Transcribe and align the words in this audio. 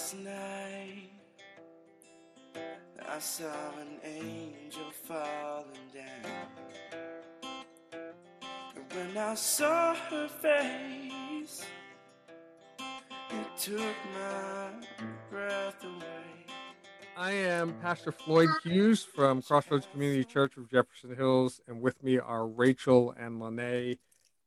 last 0.00 0.16
night 0.18 1.10
I 3.06 3.18
saw 3.18 3.44
an 3.78 3.98
angel 4.02 4.90
falling 5.04 5.66
down. 5.92 7.28
And 8.76 8.92
when 8.94 9.18
I 9.18 9.34
saw 9.34 9.94
her 9.94 10.28
face, 10.28 11.66
it 12.78 13.58
took 13.58 13.96
my 14.14 14.70
breath 15.28 15.84
away. 15.84 16.46
I 17.16 17.32
am 17.32 17.74
Pastor 17.82 18.12
Floyd 18.12 18.48
Hughes 18.62 19.04
from 19.04 19.42
Crossroads 19.42 19.86
Community 19.92 20.24
Church 20.24 20.56
of 20.56 20.70
Jefferson 20.70 21.14
Hills, 21.14 21.60
and 21.68 21.82
with 21.82 22.02
me 22.02 22.18
are 22.18 22.46
Rachel 22.46 23.14
and 23.18 23.38
Lene. 23.38 23.98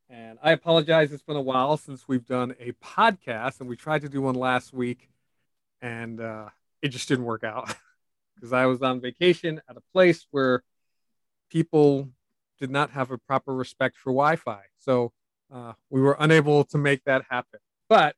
And 0.10 0.40
I 0.42 0.52
apologize, 0.52 1.12
it's 1.12 1.22
been 1.22 1.36
a 1.36 1.42
while 1.42 1.78
since 1.78 2.08
we've 2.08 2.26
done 2.26 2.56
a 2.60 2.72
podcast, 2.74 3.60
and 3.60 3.70
we 3.70 3.76
tried 3.76 4.02
to 4.02 4.10
do 4.10 4.22
one 4.22 4.36
last 4.36 4.74
week, 4.74 5.10
and 5.84 6.22
uh, 6.22 6.48
it 6.82 6.90
just 6.90 7.08
didn't 7.10 7.26
work 7.26 7.44
out 7.44 7.68
because 8.36 8.54
I 8.54 8.66
was 8.66 8.82
on 8.82 9.02
vacation 9.02 9.62
at 9.70 9.78
a 9.78 9.82
place 9.92 10.26
where 10.32 10.64
people 11.52 12.10
did 12.60 12.72
not 12.72 12.92
have 12.92 13.12
a 13.12 13.18
proper 13.18 13.54
respect 13.54 13.98
for 13.98 14.12
Wi 14.12 14.38
Fi. 14.38 14.62
So 14.80 15.12
uh, 15.54 15.74
we 15.90 16.02
were 16.02 16.16
unable 16.20 16.64
to 16.64 16.78
make 16.78 17.04
that 17.04 17.24
happen. 17.30 17.60
But 17.90 18.16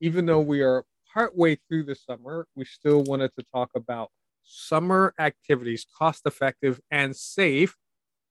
even 0.00 0.24
though 0.24 0.40
we 0.40 0.62
are 0.62 0.84
partway 1.12 1.58
through 1.68 1.84
the 1.84 1.96
summer, 1.96 2.46
we 2.54 2.64
still 2.64 3.02
wanted 3.02 3.32
to 3.36 3.44
talk 3.52 3.70
about 3.74 4.10
summer 4.44 5.12
activities, 5.18 5.84
cost 5.98 6.22
effective 6.24 6.80
and 6.90 7.14
safe 7.14 7.76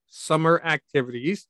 summer 0.08 0.62
activities 0.64 1.48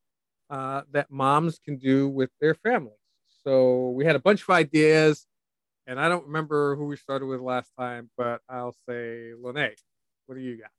uh, 0.50 0.82
that 0.92 1.12
moms 1.12 1.60
can 1.64 1.78
do 1.78 2.10
with 2.10 2.32
their 2.42 2.56
families. 2.56 2.98
So 3.44 3.90
we 3.92 4.06
had 4.06 4.16
a 4.16 4.20
bunch 4.20 4.42
of 4.42 4.50
ideas, 4.50 5.28
and 5.88 6.00
I 6.00 6.10
don't 6.10 6.26
remember 6.28 6.76
who 6.76 6.86
we 6.86 6.98
started 6.98 7.26
with 7.26 7.40
last 7.40 7.72
time, 7.80 8.10
but 8.18 8.42
I'll 8.50 8.76
say 8.88 9.32
Lene. 9.42 9.72
What 10.26 10.36
do 10.36 10.42
you 10.42 10.58
got? 10.58 10.70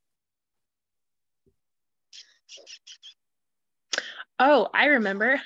Oh, 4.38 4.68
I 4.72 4.86
remember. 4.86 5.40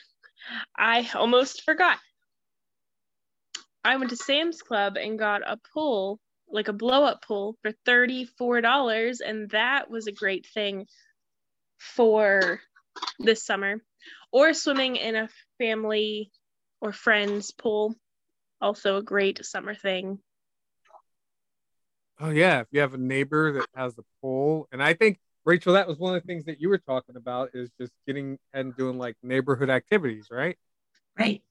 I 0.76 1.08
almost 1.14 1.62
forgot. 1.62 1.98
I 3.84 3.96
went 3.96 4.10
to 4.10 4.16
Sam's 4.16 4.60
Club 4.60 4.96
and 4.96 5.18
got 5.18 5.42
a 5.46 5.58
pool, 5.72 6.18
like 6.50 6.68
a 6.68 6.72
blow 6.72 7.04
up 7.04 7.22
pool, 7.22 7.56
for 7.62 7.72
$34. 7.86 9.20
And 9.24 9.48
that 9.50 9.88
was 9.88 10.08
a 10.08 10.12
great 10.12 10.46
thing 10.52 10.86
for 11.78 12.60
this 13.18 13.44
summer. 13.44 13.82
Or 14.32 14.52
swimming 14.54 14.96
in 14.96 15.14
a 15.14 15.28
family 15.58 16.32
or 16.80 16.92
friends 16.92 17.52
pool, 17.52 17.94
also 18.62 18.96
a 18.96 19.02
great 19.02 19.44
summer 19.44 19.74
thing. 19.74 20.18
Oh, 22.20 22.30
yeah. 22.30 22.60
If 22.60 22.68
you 22.70 22.80
have 22.80 22.94
a 22.94 22.98
neighbor 22.98 23.52
that 23.52 23.66
has 23.74 23.98
a 23.98 24.02
pool, 24.20 24.68
and 24.70 24.82
I 24.82 24.94
think 24.94 25.18
Rachel, 25.44 25.72
that 25.74 25.88
was 25.88 25.98
one 25.98 26.14
of 26.14 26.22
the 26.22 26.26
things 26.26 26.44
that 26.44 26.60
you 26.60 26.68
were 26.68 26.78
talking 26.78 27.16
about 27.16 27.50
is 27.52 27.70
just 27.80 27.92
getting 28.06 28.38
and 28.54 28.76
doing 28.76 28.96
like 28.96 29.16
neighborhood 29.22 29.70
activities, 29.70 30.28
right? 30.30 30.56
Right. 31.18 31.42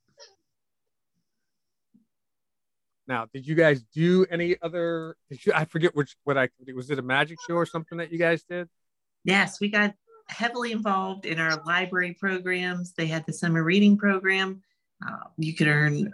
Now, 3.07 3.27
did 3.33 3.45
you 3.45 3.55
guys 3.55 3.83
do 3.93 4.25
any 4.31 4.55
other? 4.61 5.17
You, 5.29 5.51
I 5.53 5.65
forget 5.65 5.93
which 5.93 6.15
what 6.23 6.37
I 6.37 6.47
was 6.73 6.89
it 6.89 6.99
a 6.99 7.01
magic 7.01 7.39
show 7.45 7.55
or 7.55 7.65
something 7.65 7.97
that 7.97 8.11
you 8.11 8.17
guys 8.17 8.43
did? 8.43 8.69
Yes, 9.25 9.59
we 9.59 9.67
got 9.67 9.93
heavily 10.27 10.71
involved 10.71 11.25
in 11.25 11.37
our 11.39 11.61
library 11.65 12.15
programs. 12.17 12.93
They 12.93 13.07
had 13.07 13.25
the 13.25 13.33
summer 13.33 13.63
reading 13.63 13.97
program. 13.97 14.63
Uh, 15.05 15.25
you 15.37 15.53
could 15.53 15.67
earn 15.67 16.13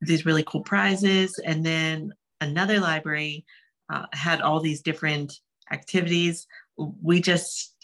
these 0.00 0.26
really 0.26 0.44
cool 0.44 0.62
prizes, 0.62 1.38
and 1.44 1.64
then 1.64 2.12
another 2.40 2.80
library 2.80 3.44
uh, 3.92 4.06
had 4.12 4.40
all 4.40 4.60
these 4.60 4.82
different 4.82 5.34
activities. 5.72 6.46
We 6.76 7.20
just 7.20 7.74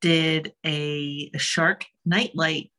did 0.00 0.52
a, 0.64 1.30
a 1.34 1.38
shark 1.38 1.84
nightlight 2.04 2.72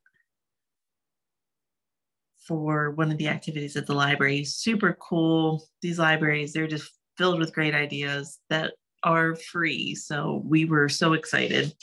for 2.47 2.91
one 2.91 3.11
of 3.11 3.17
the 3.17 3.27
activities 3.27 3.77
at 3.77 3.85
the 3.85 3.93
library. 3.93 4.43
Super 4.43 4.97
cool. 4.99 5.63
These 5.81 5.99
libraries, 5.99 6.53
they're 6.53 6.67
just 6.67 6.91
filled 7.17 7.39
with 7.39 7.53
great 7.53 7.75
ideas 7.75 8.39
that 8.49 8.73
are 9.03 9.35
free. 9.35 9.95
So 9.95 10.41
we 10.45 10.65
were 10.65 10.89
so 10.89 11.13
excited. 11.13 11.73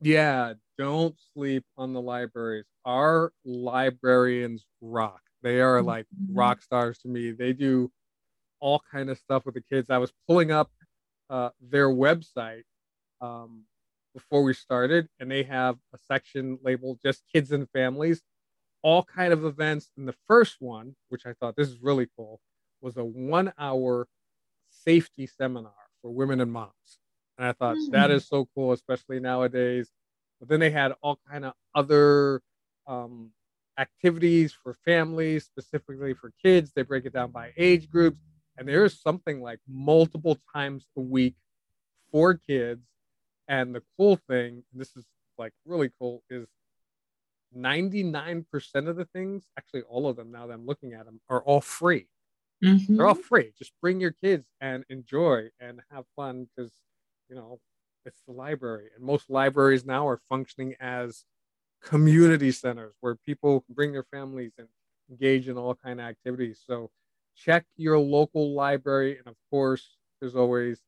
Yeah, 0.00 0.54
don't 0.76 1.16
sleep 1.34 1.64
on 1.76 1.92
the 1.92 2.00
libraries. 2.00 2.66
Our 2.84 3.32
librarians 3.44 4.64
rock. 4.80 5.20
They 5.42 5.60
are 5.60 5.82
like 5.82 6.06
mm-hmm. 6.06 6.36
rock 6.36 6.62
stars 6.62 6.98
to 6.98 7.08
me. 7.08 7.30
They 7.30 7.52
do 7.52 7.90
all 8.60 8.82
kind 8.90 9.10
of 9.10 9.18
stuff 9.18 9.46
with 9.46 9.54
the 9.54 9.60
kids. 9.62 9.90
I 9.90 9.98
was 9.98 10.12
pulling 10.26 10.50
up 10.50 10.70
uh, 11.30 11.50
their 11.60 11.88
website 11.88 12.64
um, 13.20 13.64
before 14.14 14.42
we 14.42 14.54
started, 14.54 15.08
and 15.20 15.30
they 15.30 15.44
have 15.44 15.76
a 15.94 15.98
section 15.98 16.58
labeled 16.62 16.98
just 17.02 17.22
kids 17.32 17.52
and 17.52 17.68
families, 17.70 18.22
all 18.82 19.04
kind 19.04 19.32
of 19.32 19.44
events. 19.44 19.90
And 19.96 20.08
the 20.08 20.16
first 20.26 20.56
one, 20.60 20.96
which 21.08 21.26
I 21.26 21.34
thought 21.34 21.56
this 21.56 21.68
is 21.68 21.80
really 21.80 22.08
cool, 22.16 22.40
was 22.80 22.96
a 22.96 23.04
one-hour 23.04 24.08
safety 24.70 25.26
seminar 25.26 25.72
for 26.02 26.10
women 26.10 26.40
and 26.40 26.52
moms. 26.52 26.98
And 27.36 27.46
I 27.46 27.52
thought 27.52 27.76
mm. 27.76 27.90
that 27.92 28.10
is 28.10 28.26
so 28.26 28.48
cool, 28.54 28.72
especially 28.72 29.20
nowadays. 29.20 29.90
But 30.40 30.48
then 30.48 30.60
they 30.60 30.70
had 30.70 30.92
all 31.02 31.18
kind 31.30 31.44
of 31.44 31.54
other 31.74 32.40
um, 32.86 33.30
activities 33.78 34.52
for 34.52 34.76
families, 34.84 35.44
specifically 35.44 36.14
for 36.14 36.32
kids. 36.42 36.72
They 36.74 36.82
break 36.82 37.06
it 37.06 37.12
down 37.12 37.30
by 37.30 37.52
age 37.56 37.88
groups 37.88 38.18
and 38.58 38.68
there 38.68 38.84
is 38.84 39.00
something 39.00 39.40
like 39.40 39.60
multiple 39.68 40.36
times 40.52 40.84
a 40.96 41.00
week 41.00 41.36
for 42.10 42.34
kids. 42.34 42.84
And 43.46 43.74
the 43.74 43.82
cool 43.96 44.16
thing, 44.28 44.64
this 44.74 44.94
is 44.96 45.06
like 45.38 45.52
really 45.64 45.90
cool, 45.98 46.22
is 46.28 46.48
99% 47.56 48.44
of 48.88 48.96
the 48.96 49.06
things, 49.06 49.44
actually 49.56 49.82
all 49.82 50.08
of 50.08 50.16
them 50.16 50.32
now 50.32 50.48
that 50.48 50.52
I'm 50.52 50.66
looking 50.66 50.92
at 50.92 51.06
them, 51.06 51.20
are 51.30 51.40
all 51.42 51.60
free. 51.60 52.08
Mm-hmm. 52.62 52.96
They're 52.96 53.06
all 53.06 53.14
free. 53.14 53.52
Just 53.56 53.72
bring 53.80 54.00
your 54.00 54.10
kids 54.10 54.44
and 54.60 54.84
enjoy 54.90 55.48
and 55.60 55.80
have 55.92 56.04
fun 56.16 56.48
because, 56.56 56.72
you 57.30 57.36
know, 57.36 57.60
it's 58.04 58.20
the 58.26 58.32
library. 58.32 58.88
And 58.96 59.04
most 59.04 59.30
libraries 59.30 59.86
now 59.86 60.08
are 60.08 60.20
functioning 60.28 60.74
as 60.80 61.24
community 61.82 62.50
centers 62.50 62.94
where 63.00 63.14
people 63.14 63.64
bring 63.68 63.92
their 63.92 64.04
families 64.04 64.52
and 64.58 64.68
engage 65.10 65.48
in 65.48 65.56
all 65.56 65.74
kind 65.74 66.00
of 66.00 66.06
activities. 66.06 66.60
So 66.66 66.90
check 67.36 67.64
your 67.76 67.98
local 67.98 68.54
library. 68.54 69.18
And 69.18 69.26
of 69.26 69.36
course, 69.50 69.96
there's 70.20 70.36
always 70.36 70.80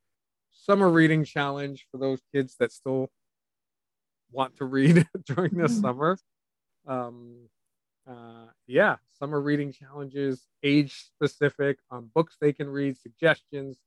summer 0.52 0.90
reading 0.90 1.24
challenge 1.24 1.86
for 1.90 1.98
those 1.98 2.20
kids 2.34 2.56
that 2.58 2.72
still 2.72 3.08
want 4.32 4.56
to 4.56 4.64
read 4.64 5.06
during 5.26 5.56
the 5.56 5.64
mm-hmm. 5.64 5.80
summer. 5.80 6.18
Um, 6.86 7.48
uh, 8.08 8.46
yeah, 8.66 8.96
summer 9.18 9.40
reading 9.40 9.72
challenges, 9.72 10.46
age 10.62 11.10
specific 11.14 11.78
on 11.90 11.98
um, 11.98 12.10
books 12.14 12.36
they 12.40 12.52
can 12.52 12.68
read, 12.68 12.96
suggestions, 12.98 13.78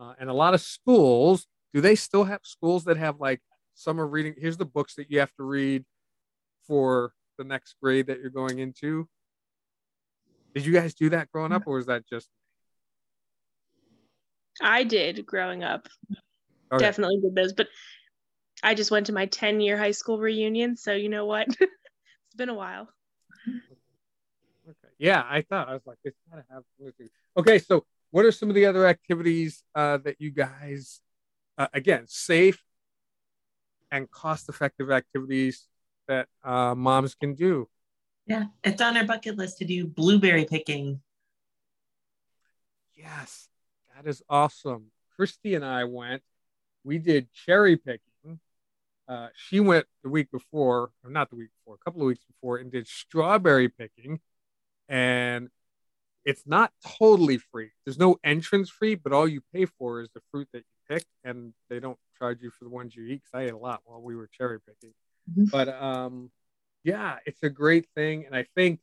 uh, 0.00 0.14
and 0.18 0.30
a 0.30 0.32
lot 0.32 0.54
of 0.54 0.60
schools. 0.60 1.46
Do 1.74 1.80
they 1.80 1.94
still 1.94 2.24
have 2.24 2.40
schools 2.44 2.84
that 2.84 2.96
have 2.96 3.20
like 3.20 3.40
summer 3.74 4.06
reading? 4.06 4.34
Here's 4.38 4.56
the 4.56 4.64
books 4.64 4.94
that 4.94 5.10
you 5.10 5.18
have 5.20 5.34
to 5.34 5.42
read 5.42 5.84
for 6.66 7.12
the 7.38 7.44
next 7.44 7.76
grade 7.82 8.06
that 8.06 8.20
you're 8.20 8.30
going 8.30 8.58
into. 8.58 9.08
Did 10.54 10.64
you 10.64 10.72
guys 10.72 10.94
do 10.94 11.10
that 11.10 11.30
growing 11.30 11.52
up, 11.52 11.64
or 11.66 11.76
was 11.76 11.86
that 11.86 12.08
just? 12.08 12.28
I 14.60 14.84
did 14.84 15.26
growing 15.26 15.62
up. 15.62 15.86
Okay. 16.72 16.82
Definitely 16.82 17.20
did 17.20 17.34
those, 17.34 17.52
but 17.52 17.68
I 18.62 18.74
just 18.74 18.90
went 18.90 19.06
to 19.06 19.12
my 19.12 19.26
10 19.26 19.60
year 19.60 19.76
high 19.76 19.90
school 19.90 20.18
reunion. 20.18 20.76
So, 20.76 20.92
you 20.92 21.08
know 21.08 21.26
what? 21.26 21.48
it's 21.60 22.34
been 22.36 22.48
a 22.48 22.54
while. 22.54 22.88
Okay. 23.46 24.92
Yeah, 24.98 25.22
I 25.28 25.42
thought 25.42 25.68
I 25.68 25.74
was 25.74 25.86
like, 25.86 25.98
it's 26.04 26.16
gotta 26.30 26.44
have. 26.50 26.62
Okay, 27.36 27.58
so 27.58 27.84
what 28.10 28.24
are 28.24 28.32
some 28.32 28.48
of 28.48 28.54
the 28.54 28.66
other 28.66 28.86
activities 28.86 29.62
uh, 29.74 29.98
that 29.98 30.20
you 30.20 30.30
guys, 30.30 31.00
uh, 31.58 31.68
again, 31.74 32.04
safe 32.06 32.62
and 33.90 34.10
cost 34.10 34.48
effective 34.48 34.90
activities 34.90 35.66
that 36.08 36.28
uh, 36.44 36.74
moms 36.74 37.14
can 37.14 37.34
do 37.34 37.68
yeah, 38.26 38.46
it's 38.64 38.82
on 38.82 38.96
our 38.96 39.04
bucket 39.04 39.36
list 39.36 39.58
to 39.58 39.64
do 39.64 39.86
blueberry 39.86 40.44
picking. 40.44 41.00
Yes, 42.96 43.48
that 43.94 44.08
is 44.08 44.22
awesome. 44.28 44.86
Christy 45.14 45.54
and 45.54 45.64
I 45.64 45.84
went. 45.84 46.22
We 46.82 46.98
did 46.98 47.32
cherry 47.32 47.76
picking. 47.76 48.40
Uh, 49.08 49.28
she 49.34 49.60
went 49.60 49.86
the 50.02 50.08
week 50.08 50.32
before, 50.32 50.90
or 51.04 51.10
not 51.10 51.30
the 51.30 51.36
week 51.36 51.50
before, 51.60 51.76
a 51.76 51.84
couple 51.84 52.02
of 52.02 52.08
weeks 52.08 52.24
before, 52.24 52.56
and 52.56 52.72
did 52.72 52.88
strawberry 52.88 53.68
picking. 53.68 54.18
And 54.88 55.48
it's 56.24 56.42
not 56.44 56.72
totally 56.98 57.38
free. 57.38 57.70
There's 57.84 57.98
no 57.98 58.18
entrance 58.24 58.68
fee, 58.68 58.96
but 58.96 59.12
all 59.12 59.28
you 59.28 59.42
pay 59.54 59.66
for 59.66 60.00
is 60.00 60.08
the 60.12 60.22
fruit 60.32 60.48
that 60.52 60.58
you 60.58 60.96
pick, 60.96 61.06
and 61.22 61.54
they 61.70 61.78
don't 61.78 61.98
charge 62.18 62.42
you 62.42 62.50
for 62.50 62.64
the 62.64 62.70
ones 62.70 62.96
you 62.96 63.04
eat. 63.04 63.22
Because 63.22 63.34
I 63.34 63.42
ate 63.42 63.52
a 63.52 63.58
lot 63.58 63.82
while 63.84 64.02
we 64.02 64.16
were 64.16 64.28
cherry 64.36 64.58
picking. 64.60 64.94
Mm-hmm. 65.30 65.44
But 65.46 65.68
um, 65.68 66.30
yeah, 66.84 67.16
it's 67.26 67.42
a 67.42 67.50
great 67.50 67.86
thing. 67.94 68.26
And 68.26 68.34
I 68.34 68.46
think 68.54 68.80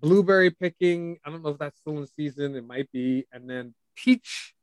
blueberry 0.00 0.50
picking. 0.50 1.18
I 1.24 1.30
don't 1.30 1.42
know 1.42 1.50
if 1.50 1.58
that's 1.58 1.78
still 1.78 1.98
in 1.98 2.06
season. 2.06 2.54
It 2.56 2.66
might 2.66 2.90
be. 2.92 3.26
And 3.32 3.48
then 3.48 3.74
peach, 3.94 4.54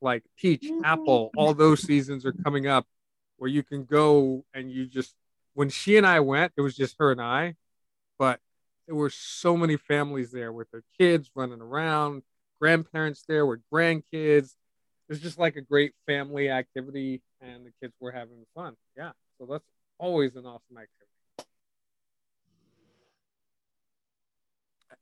like 0.00 0.24
peach, 0.36 0.66
apple, 0.84 1.30
all 1.36 1.54
those 1.54 1.82
seasons 1.82 2.24
are 2.26 2.32
coming 2.32 2.66
up 2.66 2.86
where 3.36 3.50
you 3.50 3.62
can 3.62 3.84
go 3.84 4.44
and 4.52 4.70
you 4.70 4.86
just, 4.86 5.14
when 5.54 5.68
she 5.68 5.96
and 5.96 6.06
I 6.06 6.20
went, 6.20 6.52
it 6.56 6.60
was 6.60 6.76
just 6.76 6.96
her 6.98 7.10
and 7.10 7.20
I, 7.20 7.54
but 8.18 8.40
there 8.86 8.94
were 8.94 9.10
so 9.10 9.56
many 9.56 9.76
families 9.76 10.30
there 10.30 10.52
with 10.52 10.70
their 10.70 10.82
kids 10.98 11.30
running 11.34 11.60
around, 11.60 12.22
grandparents 12.60 13.24
there 13.26 13.46
with 13.46 13.60
grandkids. 13.72 14.54
It's 15.08 15.20
just 15.20 15.38
like 15.38 15.56
a 15.56 15.60
great 15.60 15.92
family 16.06 16.50
activity, 16.50 17.22
and 17.40 17.66
the 17.66 17.72
kids 17.80 17.94
were 18.00 18.12
having 18.12 18.44
fun. 18.54 18.76
Yeah, 18.96 19.12
so 19.38 19.46
that's 19.46 19.64
always 20.00 20.34
an 20.34 20.46
awesome 20.46 20.76
activity. 20.78 20.96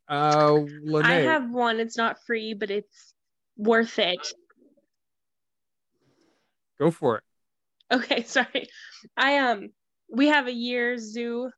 Uh, 0.09 0.55
Lene, 0.83 1.05
I 1.05 1.15
have 1.21 1.51
one. 1.51 1.81
It's 1.81 1.97
not 1.97 2.17
free, 2.27 2.55
but 2.55 2.71
it's 2.71 3.15
worth 3.57 3.99
it. 3.99 4.27
go 6.79 6.91
for 6.91 7.19
it. 7.19 7.25
Okay, 7.93 8.23
sorry. 8.27 8.69
I 9.17 9.39
um 9.39 9.69
we 10.11 10.29
have 10.29 10.47
a 10.47 10.53
year 10.53 10.99
zoo 10.99 11.51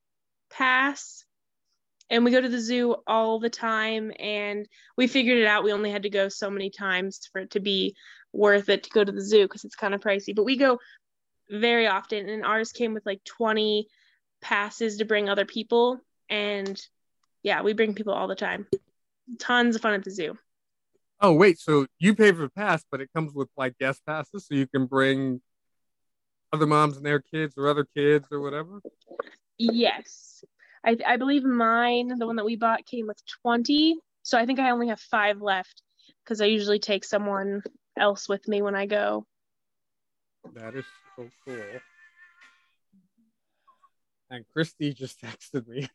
pass 0.51 1.25
and 2.11 2.25
we 2.25 2.33
go 2.33 2.41
to 2.41 2.49
the 2.49 2.61
zoo 2.61 2.97
all 3.07 3.39
the 3.39 3.51
time 3.51 4.11
and 4.19 4.67
we 4.97 5.07
figured 5.07 5.39
it 5.39 5.47
out 5.47 5.63
we 5.63 5.73
only 5.73 5.91
had 5.91 6.03
to 6.03 6.11
go 6.11 6.29
so 6.29 6.51
many 6.51 6.69
times 6.69 7.21
for 7.33 7.43
it 7.43 7.51
to 7.53 7.61
be 7.61 7.95
worth 8.33 8.69
it 8.69 8.83
to 8.83 8.91
go 8.91 9.05
to 9.05 9.13
the 9.13 9.25
zoo 9.25 9.45
because 9.45 9.65
it's 9.65 9.77
kind 9.77 9.95
of 9.95 10.01
pricey 10.01 10.35
but 10.35 10.45
we 10.45 10.57
go 10.57 10.79
very 11.51 11.87
often 11.87 12.29
and 12.29 12.45
ours 12.45 12.73
came 12.73 12.95
with 12.95 13.05
like 13.05 13.23
20 13.25 13.87
passes 14.41 14.99
to 14.99 15.05
bring 15.05 15.29
other 15.29 15.45
people 15.45 16.01
and 16.29 16.81
yeah 17.43 17.63
we 17.63 17.73
bring 17.73 17.95
people 17.95 18.13
all 18.13 18.29
the 18.29 18.35
time. 18.35 18.67
Tons 19.39 19.77
of 19.77 19.83
fun 19.83 19.95
at 19.95 20.05
the 20.05 20.11
zoo. 20.11 20.37
Oh 21.21 21.33
wait, 21.35 21.59
so 21.59 21.87
you 21.99 22.15
pay 22.15 22.33
for 22.33 22.43
the 22.43 22.51
pass, 22.51 22.85
but 22.91 23.01
it 23.01 23.11
comes 23.15 23.35
with 23.35 23.49
like 23.57 23.77
guest 23.79 24.01
passes, 24.07 24.47
so 24.47 24.55
you 24.55 24.67
can 24.67 24.87
bring 24.87 25.43
other 26.53 26.67
moms 26.67 26.97
and 26.97 27.05
their 27.05 27.21
kids 27.21 27.55
or 27.57 27.69
other 27.69 27.87
kids 27.97 28.27
or 28.33 28.41
whatever. 28.41 28.81
yes. 29.59 30.43
I, 30.85 30.97
I 31.07 31.17
believe 31.19 31.45
mine 31.45 32.09
the 32.19 32.27
one 32.27 32.37
that 32.37 32.45
we 32.47 32.57
bought 32.57 32.87
came 32.87 33.07
with 33.07 33.21
20 33.43 33.99
so 34.23 34.39
i 34.39 34.47
think 34.47 34.59
i 34.59 34.71
only 34.71 34.89
have 34.89 34.99
five 34.99 35.43
left 35.43 35.83
because 36.25 36.41
i 36.41 36.47
usually 36.47 36.79
take 36.79 37.05
someone 37.05 37.63
else 37.99 38.31
with 38.31 38.49
me 38.49 38.63
when 38.63 38.75
i 38.75 38.87
go. 38.87 39.27
That 40.55 40.75
is 40.75 40.87
so 41.21 41.31
cool. 41.45 41.81
And 44.31 44.45
Christy 44.53 44.95
just 44.95 45.21
texted 45.23 45.67
me. 45.67 45.89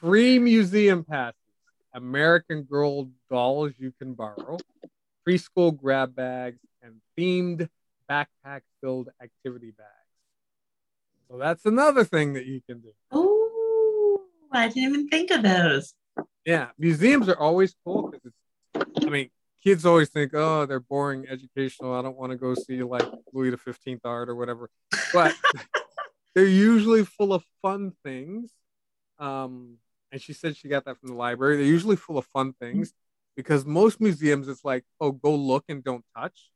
Free 0.00 0.38
museum 0.38 1.04
passes, 1.04 1.34
American 1.94 2.62
Girl 2.62 3.08
dolls 3.30 3.72
you 3.78 3.92
can 3.98 4.14
borrow, 4.14 4.58
preschool 5.26 5.76
grab 5.76 6.14
bags, 6.14 6.60
and 6.82 6.96
themed 7.18 7.68
backpack 8.08 8.60
filled 8.80 9.08
activity 9.22 9.72
bags. 9.72 9.88
So 11.30 11.38
that's 11.38 11.66
another 11.66 12.04
thing 12.04 12.34
that 12.34 12.46
you 12.46 12.60
can 12.66 12.80
do. 12.80 12.92
Oh, 13.10 14.20
I 14.52 14.68
didn't 14.68 14.90
even 14.90 15.08
think 15.08 15.30
of 15.30 15.42
those. 15.42 15.94
Yeah, 16.44 16.68
museums 16.78 17.28
are 17.28 17.38
always 17.38 17.74
cool 17.84 18.10
because 18.10 18.20
it's. 18.24 19.04
I 19.04 19.10
mean, 19.10 19.30
kids 19.68 19.84
always 19.84 20.08
think, 20.08 20.32
"Oh, 20.32 20.64
they're 20.64 20.80
boring, 20.80 21.26
educational. 21.28 21.92
I 21.92 22.00
don't 22.00 22.16
want 22.16 22.32
to 22.32 22.38
go 22.38 22.54
see 22.54 22.82
like 22.82 23.06
Louis 23.34 23.50
the 23.50 23.58
Fifteenth 23.58 24.00
art 24.04 24.30
or 24.30 24.34
whatever." 24.34 24.70
But 25.12 25.34
they're 26.34 26.46
usually 26.46 27.04
full 27.04 27.34
of 27.34 27.44
fun 27.60 27.92
things. 28.02 28.50
Um, 29.18 29.76
and 30.10 30.22
she 30.22 30.32
said 30.32 30.56
she 30.56 30.68
got 30.68 30.86
that 30.86 30.98
from 30.98 31.10
the 31.10 31.14
library. 31.14 31.56
They're 31.56 31.66
usually 31.66 31.96
full 31.96 32.16
of 32.16 32.24
fun 32.26 32.54
things 32.54 32.94
because 33.36 33.66
most 33.66 34.00
museums, 34.00 34.48
it's 34.48 34.64
like, 34.64 34.84
"Oh, 35.00 35.12
go 35.12 35.34
look 35.34 35.64
and 35.68 35.84
don't 35.84 36.04
touch." 36.16 36.50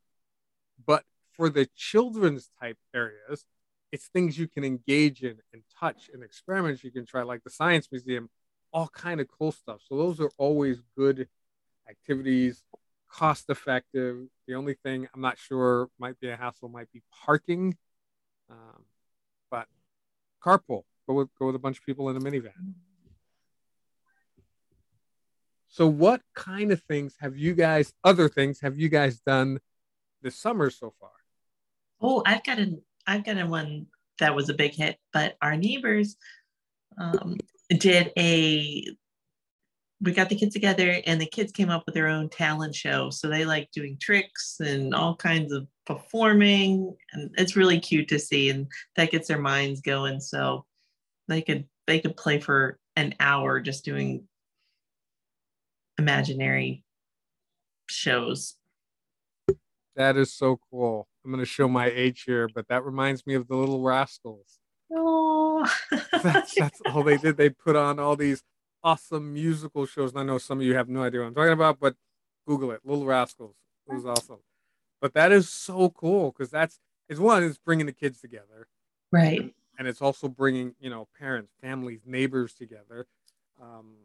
But 0.86 1.04
for 1.32 1.50
the 1.50 1.68
children's 1.76 2.48
type 2.60 2.78
areas, 2.94 3.44
it's 3.90 4.06
things 4.06 4.38
you 4.38 4.48
can 4.48 4.64
engage 4.64 5.22
in 5.22 5.36
and 5.52 5.62
touch 5.78 6.08
and 6.14 6.22
experiments 6.22 6.82
you 6.82 6.90
can 6.90 7.04
try, 7.04 7.22
like 7.24 7.44
the 7.44 7.50
science 7.50 7.88
museum 7.92 8.30
all 8.72 8.88
kind 8.88 9.20
of 9.20 9.28
cool 9.28 9.52
stuff. 9.52 9.82
So 9.86 9.98
those 9.98 10.18
are 10.18 10.30
always 10.38 10.80
good 10.96 11.28
activities, 11.86 12.64
cost 13.12 13.50
effective. 13.50 14.26
The 14.46 14.54
only 14.54 14.74
thing 14.74 15.08
I'm 15.14 15.20
not 15.20 15.38
sure 15.38 15.88
might 15.98 16.18
be 16.20 16.28
a 16.28 16.36
hassle 16.36 16.68
might 16.68 16.90
be 16.92 17.02
parking, 17.24 17.76
um, 18.50 18.84
but 19.50 19.66
carpool. 20.42 20.84
Go 21.06 21.14
with 21.14 21.28
go 21.38 21.46
with 21.46 21.56
a 21.56 21.58
bunch 21.58 21.78
of 21.78 21.84
people 21.84 22.08
in 22.08 22.16
a 22.16 22.20
minivan. 22.20 22.74
So 25.68 25.86
what 25.86 26.20
kind 26.34 26.70
of 26.70 26.82
things 26.82 27.16
have 27.20 27.36
you 27.36 27.54
guys? 27.54 27.92
Other 28.04 28.28
things 28.28 28.60
have 28.60 28.78
you 28.78 28.88
guys 28.88 29.20
done 29.20 29.58
this 30.20 30.36
summer 30.36 30.70
so 30.70 30.92
far? 31.00 31.10
Oh, 32.00 32.22
I've 32.26 32.44
got 32.44 32.58
an 32.58 32.82
I've 33.06 33.24
got 33.24 33.38
a 33.38 33.46
one 33.46 33.86
that 34.18 34.34
was 34.34 34.48
a 34.48 34.54
big 34.54 34.74
hit, 34.74 34.98
but 35.12 35.36
our 35.40 35.56
neighbors 35.56 36.16
um, 36.98 37.36
did 37.68 38.12
a. 38.18 38.84
We 40.02 40.12
got 40.12 40.28
the 40.28 40.34
kids 40.34 40.52
together, 40.52 41.00
and 41.06 41.20
the 41.20 41.26
kids 41.26 41.52
came 41.52 41.70
up 41.70 41.84
with 41.86 41.94
their 41.94 42.08
own 42.08 42.28
talent 42.28 42.74
show. 42.74 43.10
So 43.10 43.28
they 43.28 43.44
like 43.44 43.70
doing 43.70 43.96
tricks 44.00 44.56
and 44.60 44.94
all 44.94 45.14
kinds 45.14 45.52
of 45.52 45.66
performing, 45.86 46.96
and 47.12 47.30
it's 47.38 47.56
really 47.56 47.78
cute 47.78 48.08
to 48.08 48.18
see, 48.18 48.50
and 48.50 48.66
that 48.96 49.10
gets 49.10 49.28
their 49.28 49.40
minds 49.40 49.80
going. 49.80 50.20
So 50.20 50.64
they 51.28 51.40
could 51.40 51.66
they 51.86 52.00
could 52.00 52.16
play 52.16 52.40
for 52.40 52.78
an 52.96 53.14
hour 53.20 53.60
just 53.60 53.84
doing 53.84 54.26
imaginary 55.98 56.84
shows. 57.88 58.56
That 59.96 60.16
is 60.16 60.32
so 60.32 60.58
cool. 60.70 61.06
I'm 61.24 61.30
going 61.30 61.44
to 61.44 61.46
show 61.46 61.68
my 61.68 61.86
age 61.86 62.24
here, 62.26 62.48
but 62.52 62.66
that 62.68 62.84
reminds 62.84 63.26
me 63.26 63.34
of 63.34 63.46
the 63.46 63.56
Little 63.56 63.82
Rascals. 63.82 64.58
Oh, 64.90 65.70
That's, 66.22 66.54
that's 66.54 66.80
all 66.86 67.02
they 67.02 67.16
did. 67.16 67.36
They 67.36 67.50
put 67.50 67.76
on 67.76 67.98
all 67.98 68.16
these 68.16 68.42
awesome 68.84 69.32
musical 69.32 69.86
shows. 69.86 70.10
And 70.12 70.20
I 70.20 70.24
know 70.24 70.38
some 70.38 70.58
of 70.58 70.66
you 70.66 70.74
have 70.74 70.88
no 70.88 71.02
idea 71.02 71.20
what 71.20 71.28
I'm 71.28 71.34
talking 71.34 71.52
about, 71.52 71.78
but 71.80 71.94
Google 72.46 72.72
it. 72.72 72.80
Little 72.84 73.06
Rascals. 73.06 73.54
It 73.88 73.94
was 73.94 74.06
awesome. 74.06 74.38
But 75.00 75.14
that 75.14 75.32
is 75.32 75.48
so 75.48 75.90
cool 75.90 76.30
because 76.30 76.50
that's 76.50 76.78
it's 77.08 77.20
one, 77.20 77.42
it's 77.42 77.58
bringing 77.58 77.86
the 77.86 77.92
kids 77.92 78.20
together, 78.20 78.68
right. 79.10 79.52
and 79.78 79.88
it's 79.88 80.00
also 80.00 80.28
bringing 80.28 80.74
you 80.78 80.88
know 80.88 81.08
parents, 81.18 81.52
families, 81.60 82.00
neighbors 82.06 82.54
together. 82.54 83.06
Um, 83.60 83.96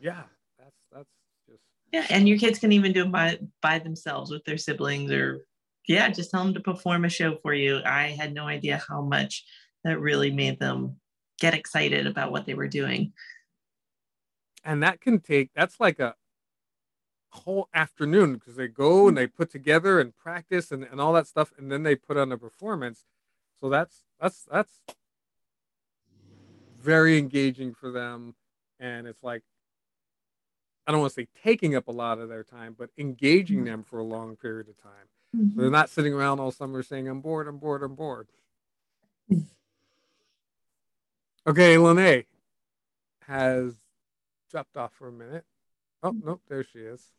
yeah, 0.00 0.22
that's 0.58 0.76
that's 0.90 1.10
just 1.48 1.60
Yeah, 1.92 2.06
and 2.08 2.26
your 2.26 2.38
kids 2.38 2.58
can 2.58 2.72
even 2.72 2.92
do 2.92 3.04
it 3.04 3.12
by 3.12 3.38
by 3.60 3.78
themselves 3.78 4.30
with 4.30 4.44
their 4.44 4.56
siblings, 4.56 5.12
or 5.12 5.46
yeah, 5.86 6.08
just 6.08 6.30
tell 6.30 6.44
them 6.44 6.54
to 6.54 6.60
perform 6.60 7.04
a 7.04 7.10
show 7.10 7.36
for 7.42 7.52
you. 7.52 7.80
I 7.84 8.08
had 8.18 8.32
no 8.32 8.46
idea 8.46 8.82
how 8.88 9.02
much 9.02 9.44
that 9.84 10.00
really 10.00 10.32
made 10.32 10.58
them 10.58 10.96
get 11.38 11.54
excited 11.54 12.06
about 12.06 12.32
what 12.32 12.46
they 12.46 12.54
were 12.54 12.68
doing. 12.68 13.12
And 14.66 14.82
that 14.82 15.00
can 15.00 15.20
take 15.20 15.50
that's 15.54 15.80
like 15.80 15.98
a 15.98 16.16
whole 17.30 17.68
afternoon 17.72 18.34
because 18.34 18.56
they 18.56 18.68
go 18.68 19.08
and 19.08 19.16
hmm. 19.16 19.22
they 19.22 19.26
put 19.26 19.50
together 19.50 20.00
and 20.00 20.14
practice 20.16 20.72
and, 20.72 20.84
and 20.84 21.00
all 21.00 21.12
that 21.12 21.26
stuff 21.26 21.52
and 21.56 21.70
then 21.70 21.84
they 21.84 21.94
put 21.94 22.16
on 22.16 22.32
a 22.32 22.36
performance. 22.36 23.04
So 23.60 23.70
that's 23.70 24.02
that's 24.20 24.46
that's 24.50 24.82
very 26.82 27.18
engaging 27.18 27.74
for 27.74 27.90
them 27.90 28.34
and 28.78 29.08
it's 29.08 29.24
like 29.24 29.42
i 30.86 30.92
don't 30.92 31.00
want 31.00 31.12
to 31.12 31.20
say 31.22 31.26
taking 31.42 31.74
up 31.74 31.88
a 31.88 31.92
lot 31.92 32.20
of 32.20 32.28
their 32.28 32.44
time 32.44 32.76
but 32.78 32.90
engaging 32.96 33.58
mm-hmm. 33.58 33.66
them 33.66 33.82
for 33.82 33.98
a 33.98 34.04
long 34.04 34.36
period 34.36 34.68
of 34.68 34.80
time. 34.80 34.92
So 35.32 35.38
they're 35.56 35.66
mm-hmm. 35.66 35.72
not 35.72 35.90
sitting 35.90 36.12
around 36.12 36.38
all 36.38 36.52
summer 36.52 36.82
saying 36.82 37.08
i'm 37.08 37.20
bored 37.20 37.48
i'm 37.48 37.58
bored 37.58 37.82
i'm 37.82 37.94
bored. 37.94 38.28
Mm. 39.32 39.46
Okay 41.46 41.76
lene 41.76 42.24
has 43.26 43.74
dropped 44.56 44.76
off 44.78 44.92
for 44.98 45.08
a 45.08 45.12
minute 45.12 45.44
oh 46.02 46.14
nope 46.24 46.40
there 46.48 46.64
she 46.64 46.78
is 46.78 47.10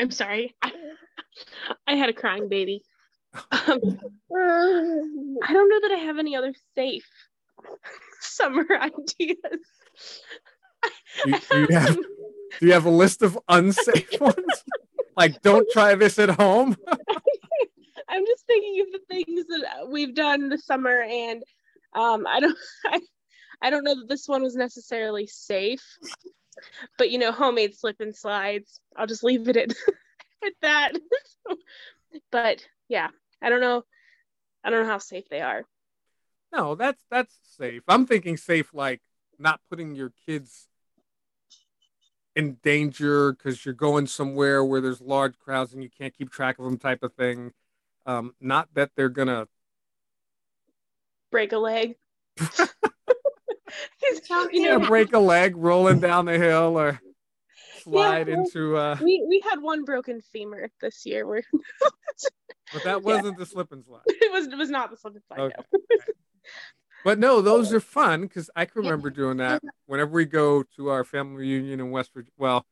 I'm 0.00 0.10
sorry. 0.12 0.54
I 1.88 1.94
had 1.96 2.08
a 2.08 2.12
crying 2.12 2.48
baby. 2.48 2.82
Um, 3.34 3.48
I 4.32 5.52
don't 5.52 5.68
know 5.68 5.80
that 5.82 5.90
I 5.92 6.00
have 6.04 6.18
any 6.18 6.36
other 6.36 6.52
safe 6.76 7.08
summer 8.20 8.64
ideas. 8.80 9.00
Do 11.24 11.30
you- 11.30 11.38
do 11.50 11.58
you 11.60 11.66
have- 11.76 11.96
Do 11.96 12.66
you 12.66 12.72
have 12.74 12.86
a 12.86 12.90
list 12.90 13.22
of 13.22 13.36
unsafe 13.48 14.20
ones? 14.20 14.64
like, 15.16 15.42
don't 15.42 15.68
try 15.72 15.96
this 15.96 16.18
at 16.20 16.30
home. 16.30 16.76
I'm 18.08 18.24
just 18.24 18.46
thinking 18.46 18.80
of 18.86 18.92
the 18.92 19.00
things 19.08 19.46
that 19.48 19.88
we've 19.88 20.14
done 20.14 20.48
this 20.48 20.64
summer, 20.64 21.02
and 21.02 21.42
um, 21.92 22.24
I 22.26 22.38
don't, 22.38 22.56
I, 22.86 23.00
I 23.60 23.70
don't 23.70 23.84
know 23.84 23.96
that 23.96 24.08
this 24.08 24.28
one 24.28 24.42
was 24.42 24.54
necessarily 24.54 25.26
safe, 25.26 25.84
but 26.96 27.10
you 27.10 27.18
know, 27.18 27.32
homemade 27.32 27.76
slip 27.76 28.00
and 28.00 28.14
slides. 28.14 28.80
I'll 28.96 29.06
just 29.06 29.24
leave 29.24 29.48
it 29.48 29.56
at, 29.56 29.70
at 30.44 30.52
that. 30.62 30.92
but 32.32 32.66
yeah, 32.88 33.08
I 33.42 33.48
don't 33.48 33.60
know. 33.60 33.84
I 34.64 34.70
don't 34.70 34.82
know 34.82 34.90
how 34.90 34.98
safe 34.98 35.28
they 35.28 35.40
are. 35.40 35.64
No, 36.52 36.74
that's 36.74 37.02
that's 37.10 37.34
safe. 37.56 37.82
I'm 37.88 38.06
thinking 38.06 38.36
safe, 38.36 38.72
like 38.72 39.02
not 39.38 39.60
putting 39.68 39.94
your 39.94 40.12
kids 40.26 40.68
in 42.38 42.54
danger 42.62 43.32
because 43.32 43.64
you're 43.64 43.74
going 43.74 44.06
somewhere 44.06 44.64
where 44.64 44.80
there's 44.80 45.00
large 45.00 45.36
crowds 45.38 45.72
and 45.72 45.82
you 45.82 45.90
can't 45.90 46.16
keep 46.16 46.30
track 46.30 46.58
of 46.58 46.64
them 46.64 46.78
type 46.78 47.02
of 47.02 47.12
thing 47.14 47.52
um, 48.06 48.32
not 48.40 48.68
that 48.74 48.90
they're 48.94 49.08
gonna 49.08 49.48
break 51.32 51.52
a 51.52 51.58
leg 51.58 51.96
you 54.52 54.68
know 54.68 54.80
break 54.80 55.12
a 55.12 55.18
leg 55.18 55.56
rolling 55.56 56.00
down 56.00 56.26
the 56.26 56.38
hill 56.38 56.78
or 56.78 57.00
slide 57.82 58.28
Yeah, 58.28 58.34
well, 58.34 58.44
into 58.44 58.76
uh 58.76 58.96
we 59.02 59.24
we 59.28 59.42
had 59.48 59.60
one 59.60 59.84
broken 59.84 60.20
femur 60.20 60.70
this 60.80 61.04
year 61.06 61.26
where 61.26 61.42
but 62.72 62.84
that 62.84 63.02
wasn't 63.02 63.38
the 63.38 63.46
slip 63.46 63.72
and 63.72 63.84
slide 63.84 64.02
it 64.06 64.32
was 64.32 64.46
it 64.46 64.56
was 64.56 64.70
not 64.70 64.90
the 64.90 64.96
slip 64.96 65.14
and 65.14 65.24
slide 65.24 65.40
Okay. 65.40 65.62
no. 65.72 65.98
But 67.04 67.18
no, 67.18 67.40
those 67.40 67.72
are 67.72 67.80
fun 67.80 68.22
because 68.22 68.50
I 68.56 68.64
can 68.64 68.82
remember 68.82 69.08
doing 69.08 69.36
that 69.36 69.62
whenever 69.86 70.10
we 70.10 70.24
go 70.24 70.64
to 70.76 70.88
our 70.88 71.04
family 71.04 71.36
reunion 71.36 71.78
in 71.80 71.90
West 71.90 72.12
Virginia. 72.12 72.32
Well, 72.36 72.66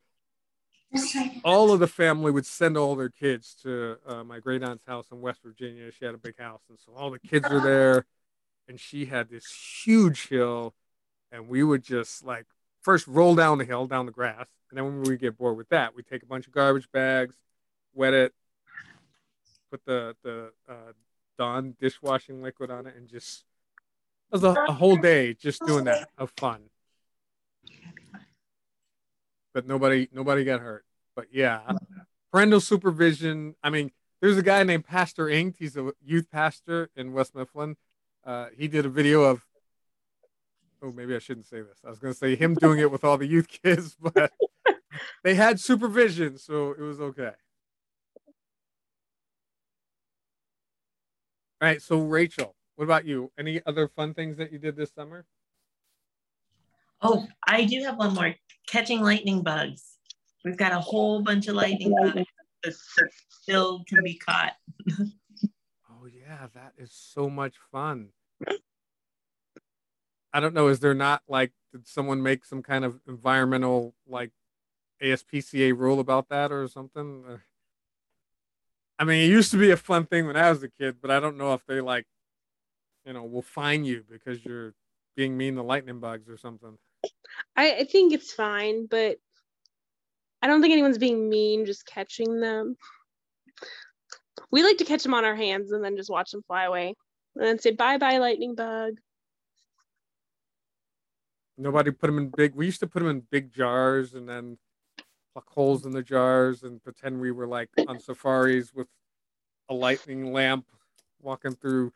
all 1.45 1.73
of 1.73 1.81
the 1.81 1.87
family 1.87 2.31
would 2.33 2.47
send 2.47 2.76
all 2.76 2.97
their 2.97 3.09
kids 3.09 3.57
to 3.62 3.97
uh, 4.07 4.25
my 4.25 4.40
great 4.40 4.62
aunt's 4.62 4.85
house 4.85 5.07
in 5.12 5.21
West 5.21 5.40
Virginia. 5.45 5.90
She 5.93 6.05
had 6.05 6.14
a 6.14 6.19
big 6.19 6.38
house, 6.38 6.62
and 6.69 6.78
so 6.78 6.93
all 6.95 7.11
the 7.11 7.19
kids 7.19 7.47
are 7.50 7.61
there. 7.61 8.05
And 8.69 8.81
she 8.81 9.07
had 9.07 9.31
this 9.31 9.47
huge 9.85 10.28
hill, 10.28 10.75
and 11.37 11.49
we 11.49 11.62
would 11.62 11.85
just 11.85 12.25
like 12.25 12.47
first 12.81 13.07
roll 13.07 13.35
down 13.35 13.59
the 13.59 13.64
hill, 13.64 13.87
down 13.87 14.07
the 14.07 14.12
grass, 14.12 14.47
and 14.71 14.78
then 14.78 14.85
when 14.85 15.02
we 15.02 15.16
get 15.16 15.37
bored 15.37 15.57
with 15.57 15.69
that, 15.69 15.95
we 15.95 16.02
take 16.02 16.23
a 16.23 16.26
bunch 16.26 16.47
of 16.47 16.52
garbage 16.52 16.90
bags, 16.90 17.37
wet 17.95 18.14
it, 18.14 18.33
put 19.71 19.85
the 19.85 20.16
the 20.25 20.52
uh, 20.69 20.93
Dawn 21.38 21.76
dishwashing 21.78 22.43
liquid 22.43 22.71
on 22.71 22.87
it, 22.87 22.95
and 22.97 23.07
just 23.07 23.45
it 24.33 24.37
was 24.37 24.45
a, 24.45 24.57
a 24.69 24.73
whole 24.73 24.97
day 24.97 25.35
just 25.35 25.64
doing 25.66 25.85
that 25.85 26.09
of 26.16 26.33
fun. 26.37 26.62
But 29.52 29.66
nobody 29.66 30.09
nobody 30.12 30.45
got 30.45 30.61
hurt. 30.61 30.85
But 31.14 31.26
yeah, 31.31 31.61
parental 32.33 32.61
supervision. 32.61 33.55
I 33.62 33.71
mean, 33.71 33.90
there's 34.21 34.38
a 34.38 34.43
guy 34.43 34.62
named 34.62 34.87
Pastor 34.87 35.28
Inked. 35.28 35.59
He's 35.59 35.76
a 35.76 35.93
youth 36.02 36.31
pastor 36.31 36.90
in 36.97 37.12
West 37.12 37.35
Mifflin. 37.35 37.76
Uh, 38.25 38.47
he 38.57 38.69
did 38.69 38.87
a 38.87 38.90
video 38.90 39.23
of. 39.23 39.46
Oh, 40.87 40.93
maybe 40.93 41.16
I 41.16 41.19
shouldn't 41.19 41.47
say 41.47 41.62
this. 41.62 41.78
I 41.85 41.90
was 41.90 41.99
going 41.99 42.14
to 42.14 42.19
say 42.19 42.37
him 42.37 42.55
doing 42.55 42.78
it 42.78 42.93
with 42.93 43.02
all 43.02 43.19
the 43.19 43.26
youth 43.26 43.49
kids, 43.49 43.97
but 44.00 44.31
they 45.25 45.35
had 45.35 45.59
supervision, 45.59 46.38
so 46.38 46.71
it 46.71 46.81
was 46.81 47.00
okay. 47.00 47.33
All 51.61 51.69
right, 51.69 51.83
so 51.83 51.99
Rachel, 51.99 52.55
what 52.76 52.85
about 52.85 53.05
you? 53.05 53.33
Any 53.37 53.61
other 53.66 53.88
fun 53.88 54.14
things 54.14 54.37
that 54.37 54.52
you 54.52 54.59
did 54.59 54.76
this 54.76 54.93
summer? 54.95 55.25
Oh, 57.02 57.26
I 57.49 57.64
do 57.64 57.83
have 57.83 57.97
one 57.97 58.14
more. 58.14 58.35
Catching 58.69 59.00
lightning 59.00 59.43
bugs. 59.43 59.97
We've 60.45 60.57
got 60.57 60.71
a 60.71 60.78
whole 60.78 61.21
bunch 61.21 61.49
of 61.49 61.57
lightning 61.57 61.93
bugs 62.00 62.14
that 62.14 62.26
that 62.64 63.11
still 63.28 63.83
can 63.88 64.05
be 64.05 64.19
caught. 64.19 64.52
Oh 65.99 66.09
yeah, 66.09 66.47
that 66.55 66.75
is 66.78 66.93
so 66.93 67.28
much 67.28 67.55
fun. 67.73 68.11
I 70.37 70.40
don't 70.40 70.52
know. 70.52 70.69
Is 70.69 70.81
there 70.81 70.93
not 70.93 71.23
like 71.26 71.52
did 71.73 71.88
someone 71.88 72.23
make 72.23 72.45
some 72.45 72.62
kind 72.62 72.85
of 72.85 73.00
environmental 73.09 73.95
like 74.07 74.33
ASPCA 75.02 75.75
rule 75.75 75.99
about 75.99 76.28
that 76.28 76.52
or 76.52 76.69
something? 76.69 77.25
I 78.99 79.05
mean, 79.05 79.25
it 79.25 79.33
used 79.33 79.50
to 79.52 79.57
be 79.57 79.71
a 79.71 79.78
fun 79.78 80.05
thing 80.05 80.26
when 80.26 80.37
I 80.37 80.50
was 80.50 80.62
a 80.62 80.69
kid, 80.69 80.97
but 81.00 81.11
I 81.11 81.21
don't 81.21 81.38
know 81.38 81.55
if 81.55 81.64
they 81.64 81.81
like, 81.81 82.05
you 83.07 83.14
know, 83.14 83.25
will 83.25 83.40
fine 83.40 83.87
you 83.87 84.05
because 84.11 84.45
you're 84.45 84.75
being 85.16 85.38
mean 85.38 85.55
to 85.55 85.62
lightning 85.62 86.00
bugs 86.00 86.28
or 86.28 86.37
something. 86.37 86.76
I, 87.57 87.73
I 87.73 87.85
think 87.85 88.12
it's 88.12 88.35
fine, 88.35 88.85
but 88.85 89.16
I 90.43 90.49
don't 90.49 90.61
think 90.61 90.73
anyone's 90.73 90.99
being 90.99 91.31
mean 91.31 91.64
just 91.64 91.87
catching 91.87 92.40
them. 92.40 92.76
We 94.50 94.62
like 94.62 94.76
to 94.76 94.85
catch 94.85 95.02
them 95.02 95.14
on 95.14 95.25
our 95.25 95.35
hands 95.35 95.73
and 95.73 95.83
then 95.83 95.97
just 95.97 96.11
watch 96.11 96.33
them 96.33 96.43
fly 96.47 96.64
away. 96.64 96.95
And 97.37 97.47
then 97.47 97.59
say 97.59 97.71
bye 97.71 97.97
bye 97.97 98.19
lightning 98.19 98.55
bug. 98.55 98.99
Nobody 101.59 101.91
put 101.91 102.07
them 102.09 102.19
in 102.19 102.29
big. 102.29 102.55
We 102.55 102.67
used 102.67 102.81
to 102.81 102.87
put 102.87 103.01
them 103.01 103.09
in 103.09 103.21
big 103.31 103.53
jars 103.53 104.15
and 104.15 104.29
then 104.29 104.59
pluck 105.33 105.49
holes 105.49 105.87
in 105.87 105.93
the 105.93 106.03
jars 106.03 106.63
and 106.63 106.83
pretend 106.83 107.21
we 107.21 107.31
were 107.31 107.47
like 107.47 107.71
on 107.89 107.99
safaris 107.99 108.73
with 108.75 108.89
a 109.69 109.75
lightning 109.75 110.33
lamp 110.33 110.67
walking 111.21 111.55
through, 111.55 111.93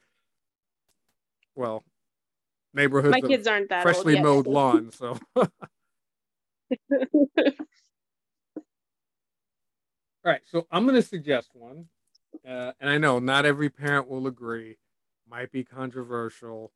well, 1.55 1.85
neighborhoods 2.75 3.11
My 3.11 3.21
kids 3.21 3.47
aren't 3.47 3.69
that 3.69 3.87
old 3.87 3.95
freshly 3.95 4.15
yet. 4.15 4.23
mowed 4.23 4.47
lawn. 4.47 4.91
So, 4.91 5.19
all 5.37 5.49
right. 10.25 10.41
So 10.47 10.67
I'm 10.71 10.85
going 10.85 10.97
to 10.97 11.03
suggest 11.03 11.51
one, 11.55 11.87
uh, 12.47 12.73
and 12.81 12.91
I 12.91 12.99
know 12.99 13.19
not 13.19 13.45
every 13.45 13.69
parent 13.69 14.09
will 14.09 14.27
agree, 14.27 14.79
might 15.29 15.53
be 15.53 15.65
controversial, 15.65 16.73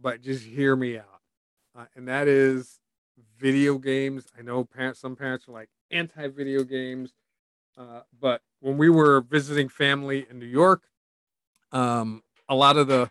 but 0.00 0.22
just 0.22 0.44
hear 0.44 0.76
me 0.76 0.98
out. 0.98 1.20
Uh, 1.76 1.84
and 1.94 2.08
that 2.08 2.26
is 2.26 2.80
video 3.38 3.78
games. 3.78 4.26
I 4.38 4.42
know 4.42 4.64
parents, 4.64 5.00
some 5.00 5.16
parents 5.16 5.48
are 5.48 5.52
like 5.52 5.68
anti-video 5.90 6.64
games, 6.64 7.12
uh, 7.76 8.00
but 8.18 8.40
when 8.60 8.78
we 8.78 8.88
were 8.88 9.20
visiting 9.20 9.68
family 9.68 10.26
in 10.30 10.38
New 10.38 10.46
York, 10.46 10.84
um, 11.72 12.22
a 12.48 12.54
lot 12.54 12.76
of 12.76 12.86
the 12.86 13.10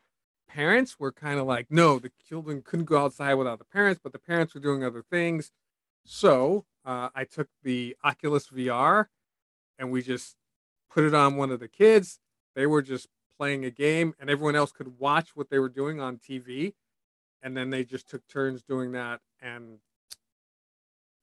parents 0.49 0.99
were 0.99 1.11
kind 1.11 1.39
of 1.39 1.45
like, 1.45 1.67
no, 1.69 1.99
the 1.99 2.11
children 2.27 2.63
couldn't 2.63 2.85
go 2.85 3.03
outside 3.03 3.35
without 3.35 3.59
the 3.59 3.65
parents, 3.65 3.99
but 4.01 4.13
the 4.13 4.19
parents 4.19 4.55
were 4.55 4.61
doing 4.61 4.83
other 4.83 5.03
things. 5.03 5.51
So 6.05 6.65
uh, 6.85 7.09
I 7.13 7.25
took 7.25 7.49
the 7.63 7.95
Oculus 8.03 8.47
VR 8.47 9.07
and 9.77 9.91
we 9.91 10.01
just 10.01 10.37
put 10.89 11.03
it 11.03 11.13
on 11.13 11.35
one 11.35 11.51
of 11.51 11.59
the 11.59 11.67
kids. 11.67 12.19
They 12.55 12.65
were 12.65 12.81
just 12.81 13.09
playing 13.37 13.65
a 13.65 13.69
game, 13.69 14.13
and 14.17 14.29
everyone 14.29 14.55
else 14.55 14.71
could 14.71 14.97
watch 14.97 15.35
what 15.35 15.49
they 15.49 15.59
were 15.59 15.67
doing 15.67 15.99
on 15.99 16.17
TV. 16.17 16.73
And 17.45 17.55
then 17.55 17.69
they 17.69 17.83
just 17.83 18.09
took 18.09 18.27
turns 18.27 18.63
doing 18.63 18.93
that, 18.93 19.21
and 19.39 19.77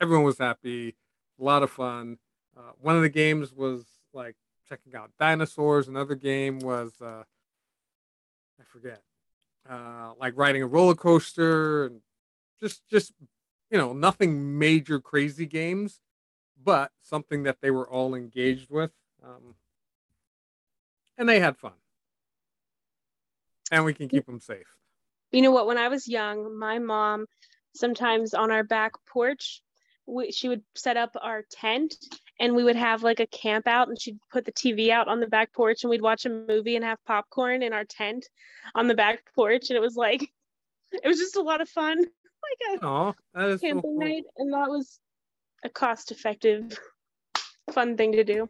everyone 0.00 0.24
was 0.24 0.38
happy. 0.38 0.94
A 1.40 1.42
lot 1.42 1.64
of 1.64 1.70
fun. 1.72 2.18
Uh, 2.56 2.70
one 2.80 2.94
of 2.94 3.02
the 3.02 3.08
games 3.08 3.52
was 3.52 3.84
like 4.14 4.36
checking 4.68 4.94
out 4.94 5.10
dinosaurs. 5.18 5.88
Another 5.88 6.14
game 6.14 6.60
was 6.60 6.92
uh, 7.02 7.24
I 8.60 8.64
forget, 8.64 9.02
uh, 9.68 10.12
like 10.16 10.34
riding 10.36 10.62
a 10.62 10.66
roller 10.68 10.94
coaster, 10.94 11.86
and 11.86 12.00
just 12.60 12.86
just 12.88 13.12
you 13.68 13.76
know 13.76 13.92
nothing 13.92 14.60
major 14.60 15.00
crazy 15.00 15.44
games, 15.44 16.02
but 16.62 16.92
something 17.02 17.42
that 17.42 17.56
they 17.60 17.72
were 17.72 17.88
all 17.88 18.14
engaged 18.14 18.70
with, 18.70 18.92
um, 19.24 19.56
and 21.18 21.28
they 21.28 21.40
had 21.40 21.56
fun, 21.56 21.72
and 23.72 23.84
we 23.84 23.92
can 23.92 24.08
keep 24.08 24.26
them 24.26 24.38
safe. 24.38 24.76
You 25.32 25.42
know 25.42 25.50
what? 25.50 25.66
When 25.66 25.78
I 25.78 25.88
was 25.88 26.06
young, 26.06 26.58
my 26.58 26.78
mom 26.78 27.26
sometimes 27.74 28.34
on 28.34 28.50
our 28.50 28.62
back 28.62 28.92
porch, 29.10 29.62
we, 30.06 30.30
she 30.30 30.48
would 30.48 30.62
set 30.74 30.96
up 30.96 31.16
our 31.20 31.42
tent 31.50 31.96
and 32.38 32.54
we 32.54 32.64
would 32.64 32.76
have 32.76 33.02
like 33.02 33.20
a 33.20 33.26
camp 33.26 33.66
out 33.66 33.88
and 33.88 34.00
she'd 34.00 34.18
put 34.30 34.44
the 34.44 34.52
TV 34.52 34.90
out 34.90 35.08
on 35.08 35.20
the 35.20 35.26
back 35.26 35.52
porch 35.52 35.82
and 35.82 35.90
we'd 35.90 36.02
watch 36.02 36.26
a 36.26 36.28
movie 36.28 36.76
and 36.76 36.84
have 36.84 36.98
popcorn 37.06 37.62
in 37.62 37.72
our 37.72 37.84
tent 37.84 38.28
on 38.74 38.88
the 38.88 38.94
back 38.94 39.20
porch. 39.34 39.70
And 39.70 39.76
it 39.76 39.82
was 39.82 39.96
like, 39.96 40.28
it 40.92 41.06
was 41.06 41.18
just 41.18 41.36
a 41.36 41.42
lot 41.42 41.60
of 41.60 41.68
fun, 41.68 41.98
like 41.98 42.80
that 42.80 42.80
a 43.34 43.52
so 43.52 43.58
camping 43.58 43.82
cool. 43.82 44.00
night. 44.00 44.24
And 44.36 44.52
that 44.52 44.68
was 44.68 45.00
a 45.64 45.68
cost 45.68 46.10
effective, 46.10 46.78
fun 47.70 47.96
thing 47.96 48.12
to 48.12 48.24
do. 48.24 48.48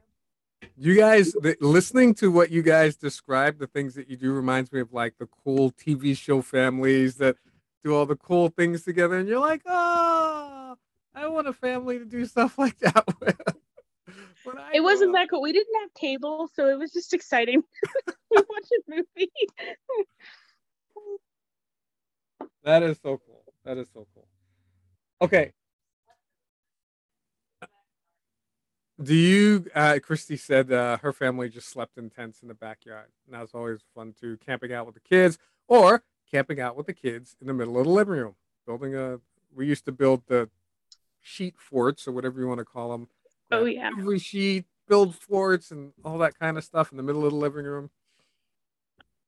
You 0.77 0.97
guys, 0.97 1.33
the, 1.33 1.57
listening 1.61 2.15
to 2.15 2.31
what 2.31 2.51
you 2.51 2.63
guys 2.63 2.97
describe, 2.97 3.59
the 3.59 3.67
things 3.67 3.95
that 3.95 4.09
you 4.09 4.17
do 4.17 4.33
reminds 4.33 4.73
me 4.73 4.81
of 4.81 4.93
like 4.93 5.15
the 5.19 5.27
cool 5.27 5.73
TV 5.73 6.17
show 6.17 6.43
families 6.43 7.17
that 7.17 7.37
do 7.85 7.95
all 7.95 8.07
the 8.07 8.17
cool 8.17 8.49
things 8.49 8.83
together, 8.83 9.17
and 9.17 9.29
you're 9.29 9.41
like, 9.41 9.63
oh, 9.67 10.77
I 11.15 11.27
want 11.27 11.49
a 11.49 11.53
family 11.53 11.99
to 11.99 12.05
do 12.05 12.25
stuff 12.27 12.59
like 12.59 12.79
that 12.79 13.05
with. 13.21 13.41
It 14.75 14.81
wasn't 14.81 15.11
up. 15.11 15.15
that 15.15 15.31
cool. 15.31 15.43
We 15.43 15.53
didn't 15.53 15.81
have 15.81 15.95
cable, 15.95 16.49
so 16.55 16.69
it 16.69 16.79
was 16.79 16.93
just 16.93 17.13
exciting. 17.13 17.63
we 18.31 18.37
watched 18.37 18.73
a 18.73 18.83
movie. 18.89 19.31
That 22.65 22.83
is 22.83 22.99
so 23.03 23.21
cool. 23.27 23.45
That 23.65 23.79
is 23.79 23.89
so 23.93 24.07
cool. 24.15 24.27
Okay. 25.21 25.53
Do 29.01 29.15
you, 29.15 29.67
uh, 29.75 29.99
Christy 30.03 30.37
said 30.37 30.73
uh, 30.73 30.99
her 30.99 31.13
family 31.13 31.49
just 31.49 31.69
slept 31.69 31.99
in 31.99 32.11
tents 32.11 32.43
in 32.43 32.49
the 32.49 32.55
backyard. 32.55 33.09
And 33.27 33.35
that 33.35 33.41
was 33.41 33.55
always 33.55 33.81
fun 33.95 34.15
too, 34.19 34.39
camping 34.45 34.73
out 34.73 34.87
with 34.87 34.95
the 34.95 35.01
kids 35.01 35.39
or 35.67 36.03
camping 36.31 36.61
out 36.61 36.77
with 36.77 36.87
the 36.87 36.93
kids 36.93 37.37
in 37.41 37.47
the 37.47 37.55
middle 37.55 37.79
of 37.79 37.85
the 37.85 37.91
living 37.91 38.15
room. 38.15 38.35
Building 38.67 38.95
a, 38.95 39.19
we 39.55 39.67
used 39.67 39.85
to 39.87 39.93
build 39.93 40.23
the 40.27 40.51
sheet 41.21 41.55
forts 41.59 42.07
or 42.07 42.13
whatever 42.13 42.41
you 42.41 42.47
want 42.47 42.59
to 42.59 42.65
call 42.65 42.91
them. 42.91 43.09
Oh, 43.51 43.65
yeah. 43.65 43.91
Every 43.99 44.19
sheet, 44.19 44.67
build 44.89 45.15
forts 45.15 45.71
and 45.71 45.93
all 46.05 46.19
that 46.19 46.39
kind 46.39 46.59
of 46.59 46.65
stuff 46.65 46.91
in 46.91 46.97
the 46.97 47.03
middle 47.03 47.25
of 47.25 47.33
the 47.33 47.39
living 47.39 47.65
room. 47.65 47.91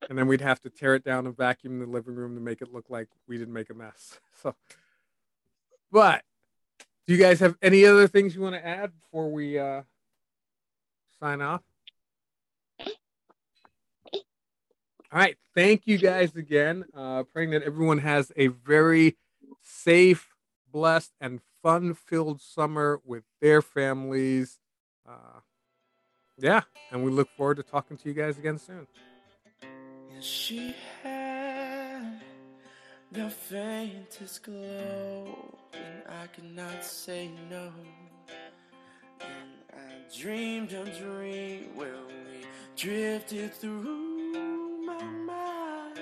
And 0.09 0.19
then 0.19 0.27
we'd 0.27 0.41
have 0.41 0.61
to 0.61 0.71
tear 0.71 0.95
it 0.95 1.05
down 1.05 1.27
and 1.27 1.37
vacuum 1.37 1.79
the 1.79 1.87
living 1.87 2.15
room 2.15 2.35
to 2.35 2.41
make 2.41 2.61
it 2.61 2.73
look 2.73 2.91
like 2.91 3.09
we 3.27 3.39
didn't 3.39 3.55
make 3.55 3.71
a 3.71 3.75
mess. 3.75 4.21
So 4.43 4.55
But 5.91 6.25
do 7.07 7.15
you 7.15 7.19
guys 7.19 7.41
have 7.41 7.57
any 7.61 7.85
other 7.85 8.09
things 8.09 8.35
you 8.35 8.41
want 8.41 8.55
to 8.55 8.67
add 8.67 8.93
before 9.01 9.31
we 9.31 9.59
uh, 9.59 9.83
sign 11.21 11.41
off? 11.41 11.63
All 14.13 15.21
right. 15.21 15.37
Thank 15.55 15.87
you 15.87 15.99
guys 15.99 16.35
again. 16.35 16.85
Uh, 16.97 17.23
praying 17.25 17.51
that 17.51 17.63
everyone 17.63 17.99
has 17.99 18.33
a 18.37 18.49
very 18.49 19.17
safe, 19.63 20.35
blessed, 20.73 21.13
and 21.21 21.41
fun 21.63 21.95
filled 21.95 22.41
summer 22.41 23.01
with 23.05 23.23
their 23.41 23.63
families. 23.63 24.59
Uh, 25.09 25.41
yeah. 26.39 26.63
And 26.91 27.05
we 27.05 27.11
look 27.11 27.29
forward 27.37 27.59
to 27.59 27.63
talking 27.63 27.97
to 27.97 28.09
you 28.09 28.15
guys 28.15 28.39
again 28.39 28.59
soon. 28.59 28.87
The 33.15 33.31
faintest 33.31 34.43
glow, 34.43 35.57
and 35.73 36.03
I 36.09 36.27
could 36.27 36.53
not 36.53 36.85
say 36.85 37.31
no. 37.49 37.71
And 39.21 39.53
I 39.73 40.19
dreamed 40.21 40.73
a 40.73 40.85
dream 40.99 41.77
where 41.77 41.95
we 42.09 42.45
drifted 42.75 43.55
through 43.55 44.83
my 44.85 45.01
mind. 45.05 46.01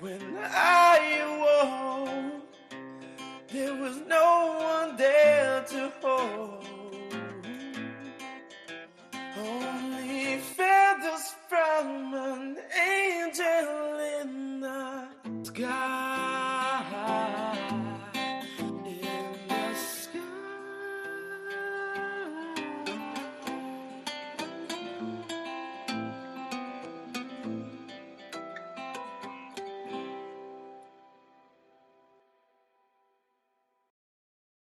When 0.00 0.36
I 0.42 1.20
awoke, 1.22 2.42
there 3.52 3.74
was 3.76 3.98
no 4.08 4.58
one 4.58 4.96
there 4.96 5.64
to 5.68 5.92
hold. 6.02 6.61